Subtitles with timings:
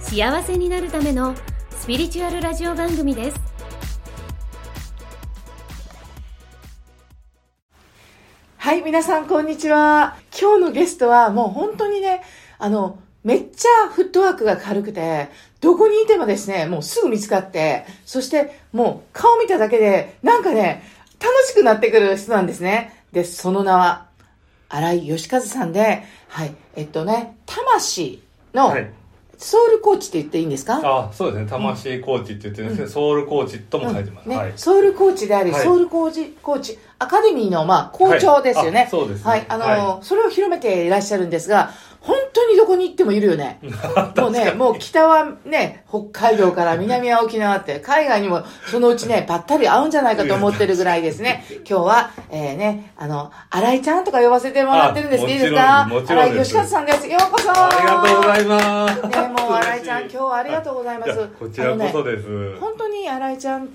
[0.00, 1.34] 幸せになるための
[1.70, 3.40] スピリチュアルラジオ番組です
[8.56, 10.16] はい、皆さん、こんにちは。
[10.38, 12.22] 今日のゲストは、もう本当にね、
[12.58, 15.28] あの、めっちゃフットワークが軽くて、
[15.60, 20.82] どこにいてもですね、もうすぐ見つかって、そしてもう顔見ただけで、なんかね、
[21.20, 23.04] 楽しくなってくる人なんですね。
[23.12, 24.06] で、その名は、
[24.68, 28.22] 荒井義和さんで、はい、えっとね、魂
[28.54, 28.99] のはい
[29.42, 31.48] ソウルコーチって言っていいんですか、あそうですね。
[31.48, 34.36] 魂コーチって言ってるんですけど、ソウルコーチとも書いてます、ね。
[34.36, 34.52] はい。
[34.54, 35.62] ソウルコーチであり、はい。
[35.62, 38.80] ソウルコーチ、コーチ、アカデミーの、まあ、校長ですよね。
[38.80, 39.46] はいあそうですねはい。
[39.48, 41.70] あの、はそれを広めていらっしゃるんですが、
[42.00, 43.58] 本当にどこに行ってもいるよね。
[44.16, 51.44] もうね、もう北はね、北海道から南は沖縄って、海外にもそのうちね、ぱったり会うんじゃないかと思ってるぐらいですね。
[51.66, 57.08] 今日は、えー、ね、あの、新井ちゃんとか呼ばせてもらってるんですけど、いいですか新井義和さんです。
[57.08, 61.28] ようこそありがとうございますね、もう新井ちゃん、今日はありがとうございます。
[61.38, 62.26] こちらこそです、
[62.60, 63.68] 本当に新井ちゃん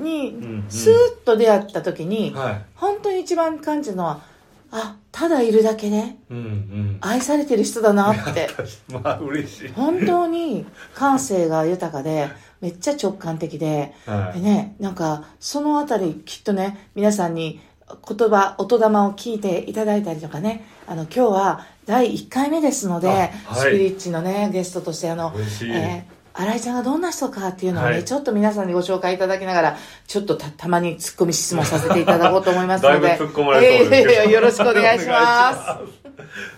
[0.00, 2.64] にんスーッと出会った時に、はい。
[2.74, 4.22] 本当に一番感じるのは
[4.70, 6.98] あただいるだけでうんうん。
[7.00, 8.48] 愛されてる人だなって。
[8.90, 9.68] まあ嬉しい。
[9.68, 12.28] 本当に感性が豊かで
[12.60, 14.40] めっちゃ直感的で,、はい。
[14.40, 23.70] でねなんかそのあたりきっとね皆さんに言葉音玉を聞いていただいたりとかねあの今日は第1回目ですので、あはい。
[23.70, 33.00] スピリッチのねゲストとしてあのえー新井ちゃんがどんな人かっていうのをね、はいちょっと皆さんにご紹介いただきながら、ちょっとたたまにツッコミ質問させていただこうと思いますので。
[33.00, 36.04] だいぶ突っ込まれそうですけど、いやいやいやよろしくお願いします。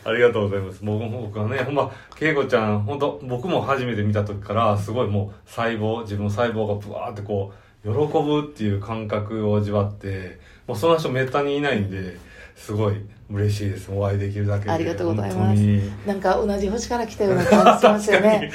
[0.05, 7.53] ありがとうございます僕も僕はねほんま恵子ちゃん本当僕も初めて見た時からすごいもう細胞自分の細胞がブワーってこ
[7.85, 12.17] う喜ぶっていう感覚を味わってもうそんな人めったにいないんで
[12.57, 12.97] すごい
[13.31, 13.91] 嬉しいです。
[13.93, 14.71] お会いできるだけで。
[14.71, 15.61] ありがとうございます。
[16.07, 18.51] なんか同じ星から来たような感じしますよね。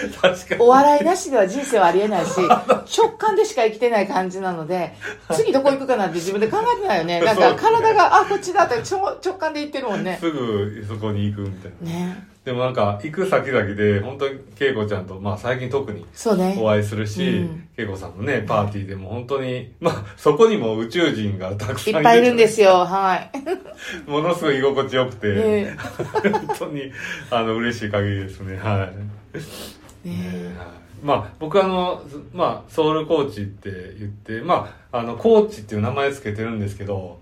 [0.59, 2.39] お笑いなしでは人生はありえないし、
[2.97, 4.93] 直感でしか生きてない感じなので、
[5.33, 7.21] 次どこ行くかなんて自分で考えてないよね。
[7.21, 10.17] なんか体が、あ、こっちだってちょ直感で行ってるもんね。
[10.19, 11.91] すぐそこに行くみたいな。
[11.91, 12.30] ね。
[12.43, 16.05] でもなんか行く先々で本当に恵子ちゃんとまあ最近特に。
[16.59, 22.85] お会いするし、うん恵子さんのねパーティーでも本当にまあそこにも宇宙人がたくさんいっぱいいるんですよ。
[22.85, 23.31] はい。
[24.09, 25.75] ものすごい居心地よくて、え
[26.31, 26.91] 本当に
[27.31, 28.89] あの嬉しい限りですねは
[30.05, 32.03] い、ねはいまあ僕あの、
[32.33, 37.19] まあ、ソウルコーチって言ってまああのコーチっていう名前つけてるんですけど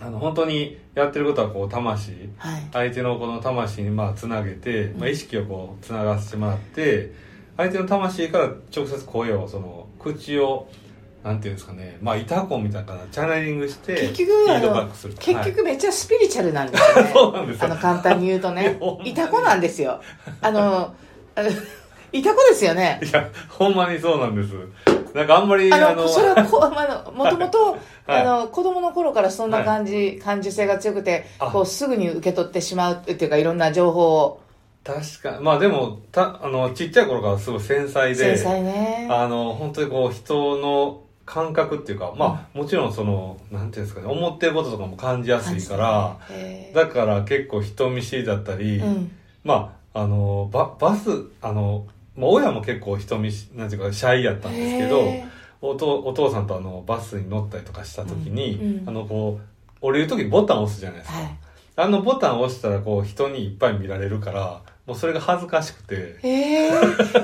[0.00, 2.12] あの本当にやってることはこう魂。
[2.38, 2.62] はい。
[2.72, 7.12] 相手のこの魂にまあつなげて、まあ、意識をこうつながせてもらって
[7.56, 8.44] 相手の魂から
[8.74, 10.68] 直接声をその口を
[11.24, 15.50] なんていうんですかねまあイタコンみたいなチャネリングして結局、あフィードバッのクする、結はい。
[15.50, 17.10] 局めっちゃスピリチュアルなんですよね。
[17.14, 17.64] そうなんですよ。
[17.64, 18.78] あの、簡単に言うといね。
[19.04, 20.00] いたこなんですよ。
[20.40, 20.94] あの、
[22.12, 23.00] いたこですよね。
[23.02, 24.54] いやほんまにそうなんです
[25.18, 28.22] なんかあんまりあの、それはこ、あの、もともと、はい。
[28.22, 31.50] あの、子供の頃からそんな感じ、感受性が強くて、あ。
[31.50, 34.40] こう、すぐに受け取ってしまうっていうか、いろんな情報を。
[34.84, 39.06] 確かまあでもたあのちっちゃい頃からすごい繊細で繊細ね。
[39.10, 46.18] あの本当にこう人の感覚っていうかまあもちろんそのなんていうんですかね思ってることとかも感じやすいから
[46.74, 49.10] だから結構人見知りだったり、うん。
[49.44, 51.10] まああのババス
[51.42, 51.86] あの、
[52.18, 55.24] まあ、親も結構人見しなんていうかシャイやったんですけどへ
[55.60, 58.88] おとお父さんとあのバスに乗ったりとかした時に、うんうん。
[58.88, 59.46] あのこう
[59.80, 61.38] 降りる時にボタンを押すじゃないですか、はい。
[61.80, 66.18] あのボタンを押したらこう人にいっぱい見られるからもうそれが恥ずかしくて。
[66.22, 66.70] ええ。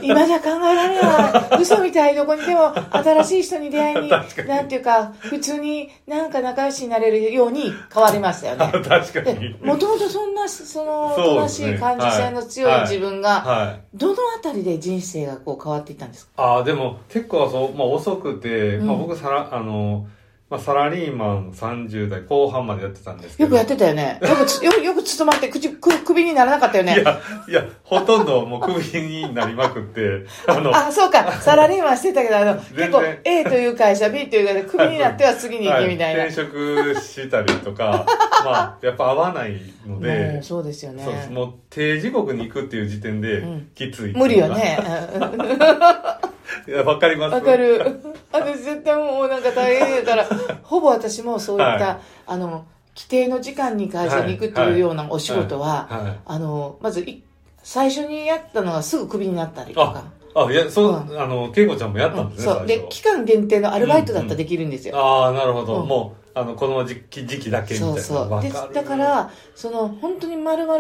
[0.03, 1.63] 今じゃ考えられない。
[1.63, 4.21] 嘘みたい、どこにでも新しい人に出会い に、な
[4.63, 8.71] んていうか、普通になんか仲良しになれるように変わりましたよね。
[8.87, 11.69] 確かでにもともとそんな、その、そうですね。
[11.69, 13.81] 正しい感受性の強いはい自分が、はい。
[13.97, 16.43] どのあたりで人生がこう変わっていったんですか？
[16.43, 18.87] ああでも結構そう、まあ、遅くて、うん。
[18.89, 20.07] まあ、僕さらあの、
[20.51, 24.21] まあ、サラリーマン30代後半までやってたんですけどよくやってたよね。
[24.23, 26.93] よくつ、よく、よく勤まって、口、く、首にならなかったよね。
[26.93, 31.33] いやいやほとんどもうクビになりまくって あのあ、そうか。
[31.41, 36.21] サラリーマンしてたけど、あの、結構 A という会社、B という会社、クビになっては次に行けみたいな。
[36.21, 38.05] はい、転職したりとか
[38.45, 41.03] まあやっぱ合わないのもでうそうですよね。
[41.05, 44.79] そうですもう定時刻に行くっていう時点でうんきつい、無理よね。
[46.85, 48.14] わかりますわかる。
[48.35, 50.27] 私絶対もうなんか大変やから、
[50.65, 51.97] ほぼ私もそういった、はい。
[52.27, 52.65] あの、
[52.97, 56.19] 規定の時間に会社に行くっていうようなお仕事は、はい。
[56.25, 57.23] あの、まずい、
[57.63, 60.05] 最初にやったのはすぐクビになったりとか。
[60.37, 62.67] あいやそう、うあの恵子ちゃんもやったんですね、そう。
[62.67, 64.99] で、期間限定のアルバイトだったらできるんですよ。
[64.99, 65.89] ああなるほど、うん。
[65.89, 68.03] もうあのこの時期時期だけみたいな。
[68.03, 68.43] そうそう。
[68.43, 70.79] でだから、その、本当に丸々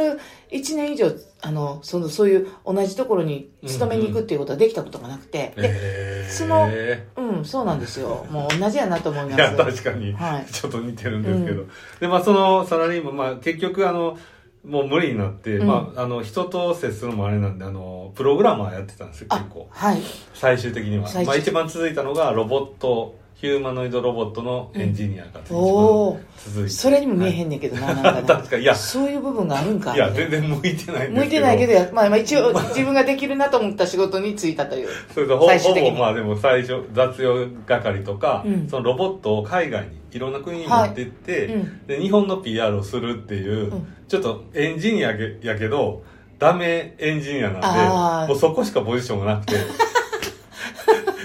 [0.50, 1.12] 1年以上、
[1.42, 6.68] あの、その、そういう同じところに勤めに行くっていうことはできたことがなくて、で、えー、その
[7.16, 8.26] うん、そうなんですよ。
[8.30, 9.36] もう同じやなと思います。
[9.36, 10.46] いや確かに、はい。
[10.46, 11.64] ちょっと似てるんですけど、
[12.00, 14.18] でまあそのサラリーマン、まあ、結局あの
[14.64, 15.66] もう無理になって、うん。
[15.66, 20.00] まあ、あの人と接するのもあれなんであのプログラマーやってたんですよ結あ構、はい。
[20.32, 21.08] 最終的には。
[21.24, 28.62] まあ、一番続いたのがロボットヒューマノイドロボットのエンジニアが続いて、それにも見えへん、んねんけどな、なんかな 確かに。
[28.62, 28.74] いや。
[28.74, 29.94] そういう部分があるんか。
[29.94, 31.12] いや全然向いてないんですけど。
[31.12, 34.88] 向いてないけどや、まあ、まあ一応自分ができるなと思った仕事に就いたという。
[35.12, 35.90] それとほほ最終的に。
[35.90, 38.66] ぼまあでも最初雑用係とか、うん。
[38.66, 41.86] そのロボットを海外にいろんな国に持って行って、うん。
[41.86, 43.86] で日本の PR をするっていう、うん。
[44.08, 46.02] ちょっとエンジニアやけど
[46.38, 49.54] ダメエンジニアなんでもうそこしかポジションがなくて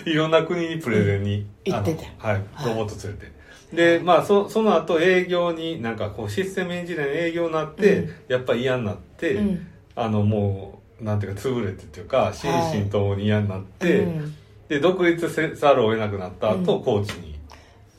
[0.10, 1.74] いろんな国にプレゼンに、うん。
[1.74, 2.12] 行ってて。
[2.18, 2.44] はいはい。
[2.66, 3.40] ロボット連れて。
[3.72, 8.14] でまあそその後営業になんかこうシステムエンジニアの営業になって、うん。
[8.28, 9.68] やっぱ嫌になって、うん。
[9.96, 14.36] あのもうなんていうか潰れてっていうか心身ともに嫌になって、うん。
[14.68, 16.84] で独立せざるを得なくなった後、うん。
[16.84, 17.40] コーチに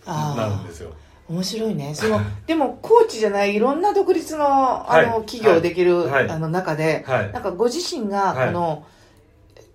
[0.07, 0.91] なるんですよ。
[1.31, 1.95] 面白いね。
[1.95, 5.27] その、 でも、コーチじゃない、いろんな独立の、あの、はい。
[5.27, 6.29] 企業できる、はい。
[6.29, 7.33] あの、中で、はい。
[7.33, 8.47] なんかご自身が、はい。
[8.49, 8.85] この、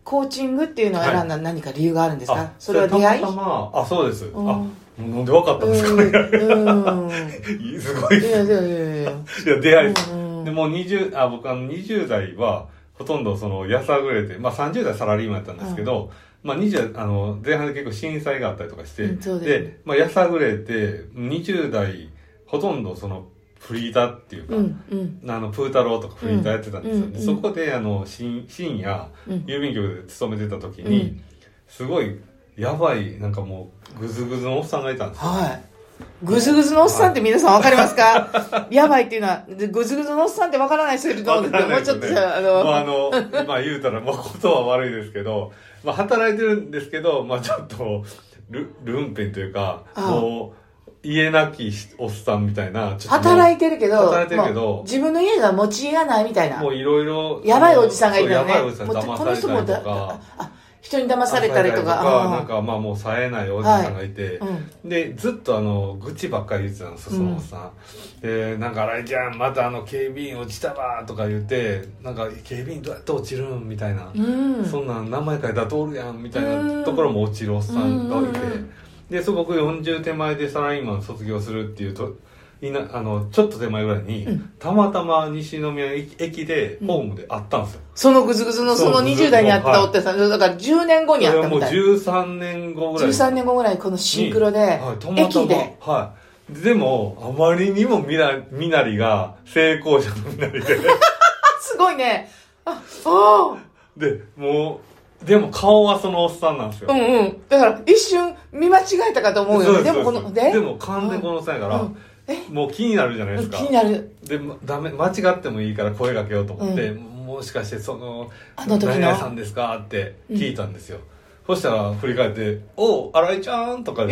[0.06, 3.22] コーチングっていうのを選んだ何か理由があるんですか、あそれは出会い？
[3.22, 3.72] たまたま。
[3.74, 4.50] あそうです、うん。
[4.50, 4.64] あ
[4.98, 6.04] なんでわかったんですか？
[6.04, 7.08] ね、うん。
[7.08, 7.12] うん。
[7.82, 8.20] すごい。
[8.20, 9.12] いやいやいやいや。
[9.12, 9.14] い
[9.50, 9.94] や出会い。
[9.94, 10.46] です、うん。
[10.46, 16.12] でもう20あ僕あの20代はほとんどそのやさぐれて、まあ、30代サラリーマンやったんですけど、
[16.44, 22.10] まあ、20あの前半で結構震災があったりとかして、うんで、まあ、やさぐれて20代
[22.46, 23.26] ほとんどその
[23.68, 24.84] フリーターっていうか、うん。
[24.92, 24.96] う
[25.26, 25.32] ん。
[25.32, 29.38] あのプータローとかフリーターやってたんですよ、うんでそこであの深深夜うん。
[29.46, 31.24] 郵便局で勤めてた時に、うん。
[31.68, 32.20] すごい
[32.56, 35.30] やばいなんかもうグズグズのおっさんがいたんですよ。
[35.32, 35.76] はい。
[36.24, 38.68] ぐずぐずのおっさんって皆さんわかりますか？
[38.72, 45.52] やばいっていうのは、ぐずぐずのおっさんってわからない人いると思うんですけど、もうちょっとじゃあ、あまあ、の、あの、まあ言うたら、もうことは悪いですけど、
[45.84, 48.04] まあ働いてるんですけど、まあちょっと、
[48.50, 50.12] ル、ルンペンというか、ああ。
[50.12, 50.65] もう、
[51.06, 56.70] 家なきおっさんみたいな、働いてるけど、働いてるけど自分の家が持ち家がないみたいなも。
[56.70, 57.42] ういろいろ。
[57.46, 58.54] やばいおじさんがいるよね。
[58.54, 60.20] やばいおじさん騙されたりこの人もだとか。
[60.38, 62.04] あ、人に騙されたりとか。
[62.30, 64.38] なんかまあもう冴えないおじさんがいて、
[64.84, 64.90] うん。
[64.90, 74.66] でずっとあの愚痴ばっかり言ってたんですよそのおっさん、でなんか「新井ちゃんまたあの警備員落ちたわ」とか言ってなんか警備員どうやって落ちるんみたいな、うん。
[74.66, 78.72] そんなん名前書いたら通るやんみたいなところも落ちるおっさんがいて、うんうんうん
[79.10, 82.16] でそこ僕40手前でサラリーマン卒業するっていうと
[82.62, 84.54] いなあのちょっと手前ぐらいに、うん。
[84.60, 91.74] たまたま西宮駅駅でホームで会ったんですよ、そのぐずぐずのそのそう20代に会ってたおってさん、だから10年後に会ったみたい。
[91.74, 95.78] 13年後ぐらい13年後ぐらいこのシンクロではい、たまたま駅で。
[95.80, 96.14] は
[96.52, 96.64] い。
[96.64, 100.80] でもあまりにもみなみなりが成功者のみなりで。
[101.60, 102.32] すごいね。
[102.66, 103.58] あ、あ
[103.98, 106.94] でもうでも顔はそのおっさんなんですよ、あ。
[106.94, 107.42] うんうん。
[107.50, 109.84] だから一瞬見間違えたかと思うよね。
[109.84, 111.98] でもこの、そうででも完全にこのおっさんやから、うん。
[112.28, 112.38] え？
[112.50, 113.58] もう気になるじゃないですか。
[113.58, 114.16] 気になる。
[114.24, 118.92] でまダメ間違ってもいいから声かけようと思って、もしかしてそのあの時の？
[118.94, 121.00] 何々さんですか?」って聞いたんですよ、
[121.48, 124.08] そしたら振り返って「おう新井ちゃん」とか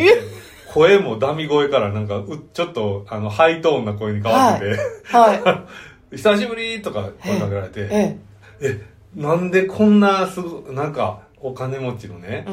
[0.74, 4.77] 声もダミ声からなんかうちょっとあのハイトーンな声に変わってて。
[5.15, 5.65] は
[6.12, 7.69] 「久しぶり!」とか声かけられい。
[7.72, 8.17] てえ
[8.62, 8.92] 「え？
[9.15, 12.51] なんでこんなすごなんかお金持ちのねえ。、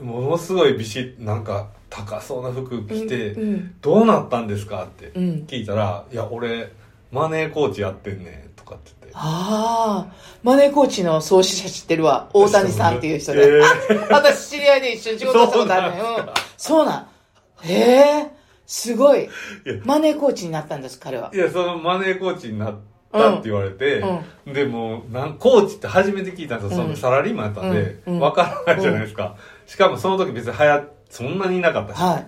[0.00, 0.06] うん。
[0.06, 6.72] ものすごいビシッなんか高そうな服着て、うんうんどうなったんですか?」ってうん聞いたら「いや俺
[7.12, 9.16] マネーコーチやってんねん」とかって言って。
[9.18, 10.12] ああ、
[10.42, 12.28] マネーコーチの創始者知ってるわ。
[12.34, 13.48] 大谷さんっていう人で。
[13.48, 13.60] え
[14.12, 16.16] 私知り合いで一緒に仕事したことあるのよ。
[16.18, 16.26] うん
[16.58, 17.06] そうなん。
[17.62, 18.30] へえ、
[18.66, 19.28] すごい。
[19.84, 21.36] マネーコーチになったんです、彼はー。
[21.36, 22.74] いやそのマネーコーチになっ
[23.12, 24.02] たって言われて、
[24.46, 26.84] うでもなんコーチって初めて聞いたんですよ、うん。
[26.84, 28.14] そのサラリーマンやったんで、うん。
[28.14, 28.20] うん。
[28.20, 29.36] わからないじゃないですか、
[29.66, 32.26] しかもその時別に流行そんなにいなかったし、はい。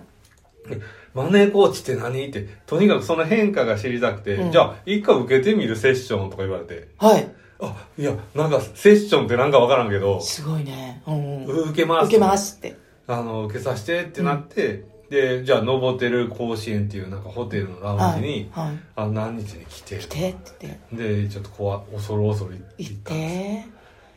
[1.13, 2.27] マネーコーチって何？
[2.27, 4.51] ってとにかくその変化が知りたくて、うん。
[4.51, 6.89] じゃあ一回受けてみるセッションとか言われて。
[6.97, 7.29] はい。
[7.61, 11.01] あいやなんかセッションってなんかわからんけどすごいね。
[11.07, 11.69] うんうん。
[11.71, 12.05] 受けます。
[12.05, 12.75] 受けますって。
[13.07, 18.49] あの受けさせてってなって、でじゃあノボテル甲子園っていうなんかホテルのラウンはいジに、。
[18.51, 18.79] はい。
[18.95, 19.97] あの何日に来て？
[19.97, 20.29] 来て？
[20.29, 20.75] って言っ
[21.11, 21.23] て。
[21.23, 23.69] でちょっと怖恐る恐る行行っったんですて？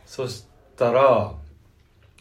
[0.06, 0.44] そし
[0.76, 1.32] たら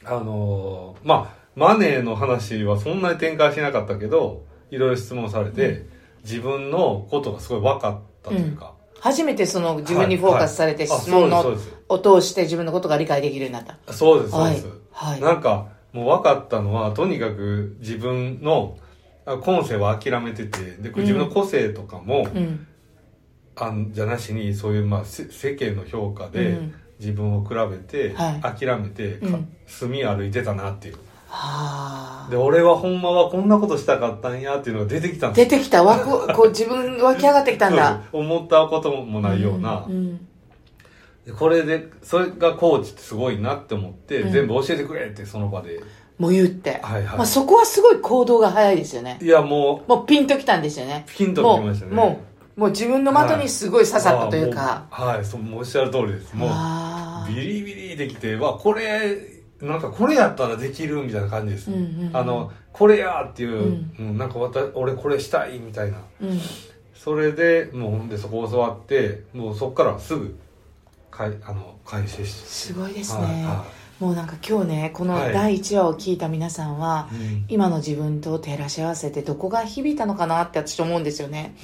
[0.06, 5.86] あのーまあマネーの話はそんなに展開しなかったけどいろいろ質問されて、
[6.24, 11.00] 自分のことがすごい分かったというか、初めてその自分にフォーカスされてはいはい。
[11.02, 11.30] 質問
[11.90, 13.94] を通して自分のことが理解できるようになった。
[13.94, 15.12] そうですそうです、はい。
[15.12, 15.22] はい。
[15.22, 18.78] なんかもう分かったのはとにかく自分の
[19.26, 22.68] あ今世は諦めててで自分の個性とかも、うん。
[23.54, 32.30] あんじゃなしにそういう、まあ、せ世間の評価でうん自分を比べて、はい諦めて、かうん隅歩いてたなっていうはあ。
[32.30, 38.04] で俺はほんまはこんなことしたかったんやっていうのが出てきたんです出てきた枠、こう自分湧き上がってきたんだ。
[38.14, 40.18] 思ったこともないような、うん。
[40.18, 40.22] で
[41.38, 44.32] これでそれがコーチってすごいなって思って、うん。
[44.32, 45.82] 全部教えてくれってその場で。
[46.18, 46.80] もう言って。
[46.82, 47.18] はいはい。
[47.18, 49.20] まあそこはすごい行動が早いですよね。
[49.22, 51.06] いやももうピンときたんですよね。
[51.08, 51.92] うピンときましたね。
[51.92, 52.22] もう、も
[52.58, 54.88] う、もう自分の的にすごい刺さったというか。
[54.90, 56.34] あーもうはいそうおっしゃる通りです。
[56.36, 56.50] もう
[57.30, 59.18] ビリビリできてわこれ
[59.62, 62.18] なんかこれやったらできるみたいな感じです、うんうんうん。
[62.18, 63.96] あのこれやっていう、うん。
[64.00, 66.00] うんなんかわた俺これしたいみたいな。
[66.22, 66.40] うん。
[66.96, 70.38] それでもうほんでそこ教わってもうそこからすぐ
[71.22, 73.24] かいあの開始しすごいですね。
[73.24, 73.66] はいは
[74.00, 75.34] もうなんか今日ね、このはい。
[75.34, 77.46] 第1話を聞いた皆さんは、うん。
[77.50, 81.56] 今の自分と照らし合わせてどこが響いたのかなって私思うんですよね。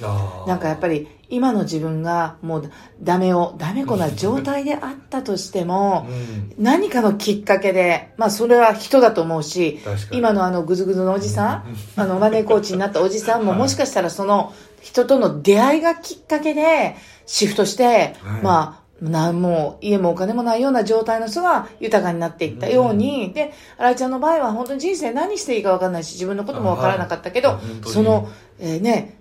[0.46, 2.70] なんかやっぱり今の自分がもう
[3.02, 6.54] ダメを、ダメこな状態であったとしても、うん。
[6.62, 9.80] 何かのきっかけで、まあそれは人だと思うし、
[10.12, 13.58] 今のあのグズグズのおじさん、あのマネーコーチになったおじさんもはい。
[13.58, 16.94] もしかしたらその人との出会いがきっかけで
[17.26, 18.42] シフトして、はい。
[18.44, 28.28] まあ、なんも家もお金もないような状態の人が豊かになっていったように、で、新井ちゃんの場合は本当に人生何していいか分かんないし、自分のことも分からなかったけど、その、
[28.58, 29.20] えーね、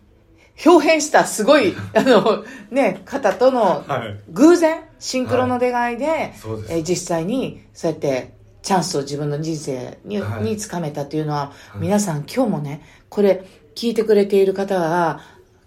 [0.65, 4.19] 表変したすごい、 あの、ね、方とのはい。
[4.29, 6.74] 偶然、シンクロの出会いで、そうです。
[6.74, 10.43] えー実際にそうやってチャンスを自分の人生に,、はい。
[10.43, 11.81] につかめたというのは、はい。
[11.81, 15.22] 皆さん今日もねこれ聞いてくれている方は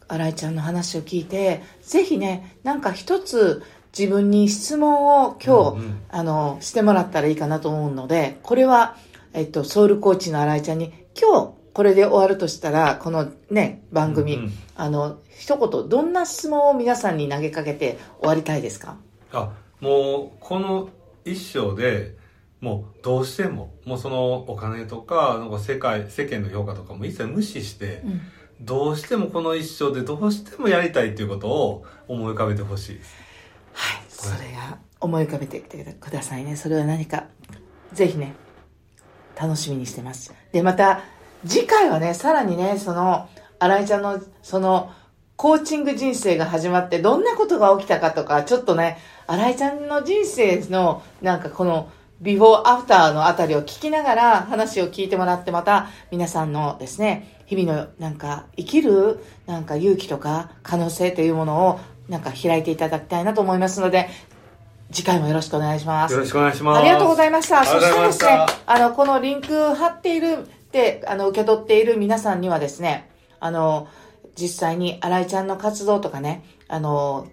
[0.09, 3.63] 新井ちゃんの話を聞いてぜひねなんか一つ
[3.99, 6.03] 自分に質問を今日、うんうん。
[6.09, 8.97] あのしてもらったらいいかなと思うのでこれは、
[9.33, 14.53] えっと、ソウルコーチの新井ちゃんに今日これで終わるとしたらこのね番組、うんうん。
[14.77, 18.97] あの一言どんな質問を皆さんに投げかけて終わりたいですか？
[19.33, 20.89] あもうこの
[21.25, 22.17] 一生で
[22.61, 28.21] もうどうしてももうそのお金とかなんか世界世間の評価とかも一切無視して、うん。
[28.63, 33.15] どうしてもこの一生でどうしてもやりたいっていうことを思い浮かべてほしいです。
[33.17, 33.20] はい、
[34.21, 36.57] それが思い浮かべてきてくださいね。
[36.57, 37.25] それは何か、
[37.93, 38.35] ぜひね、
[39.41, 40.35] 楽しみにしてます。
[40.53, 41.01] で、また、
[41.47, 44.93] 次回はね、さらにね、その、新井ちゃんの、その、
[45.37, 64.09] コーチング人生が始まって、どんなことが起きたかとか、ちょっとね、新井ちゃんの人生の、なんかこの、ビフォーアフターのあたりを聞きながら話を聞いてもらってまた皆さんのですね、日々のなんか生きるなんか勇気とか可能性というものをなんか開いていただきたいなと思いますので、
[64.93, 66.13] 次回もよろしくお願いします。
[66.13, 67.61] よろしくお願いしますありがとうございました。
[67.61, 73.87] ありがとうそしてですね、あの、このリンク貼っているって、あの、受け取っている皆さんにはですね、あの、
[74.37, 77.29] 実際に新井ちゃんの活動とかね、あの、